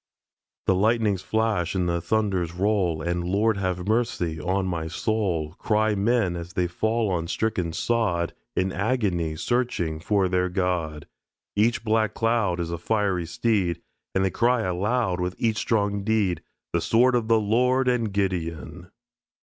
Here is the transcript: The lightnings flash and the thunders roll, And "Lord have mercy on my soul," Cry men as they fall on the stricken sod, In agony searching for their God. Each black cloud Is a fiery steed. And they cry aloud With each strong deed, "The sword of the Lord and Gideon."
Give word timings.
The 0.65 0.73
lightnings 0.73 1.21
flash 1.21 1.75
and 1.75 1.87
the 1.87 2.01
thunders 2.01 2.55
roll, 2.55 3.03
And 3.03 3.23
"Lord 3.23 3.57
have 3.57 3.87
mercy 3.87 4.39
on 4.39 4.65
my 4.65 4.87
soul," 4.87 5.53
Cry 5.59 5.93
men 5.93 6.35
as 6.35 6.53
they 6.53 6.65
fall 6.65 7.11
on 7.11 7.25
the 7.25 7.29
stricken 7.29 7.71
sod, 7.71 8.33
In 8.55 8.71
agony 8.71 9.35
searching 9.35 9.99
for 9.99 10.27
their 10.27 10.49
God. 10.49 11.05
Each 11.55 11.83
black 11.83 12.15
cloud 12.15 12.59
Is 12.59 12.71
a 12.71 12.79
fiery 12.79 13.27
steed. 13.27 13.79
And 14.15 14.25
they 14.25 14.31
cry 14.31 14.61
aloud 14.61 15.19
With 15.19 15.35
each 15.37 15.57
strong 15.57 16.03
deed, 16.03 16.41
"The 16.73 16.81
sword 16.81 17.13
of 17.13 17.27
the 17.27 17.39
Lord 17.39 17.87
and 17.87 18.11
Gideon." 18.11 18.89